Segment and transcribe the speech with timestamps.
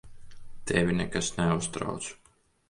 [0.71, 2.09] Tevi nekas neuztrauc.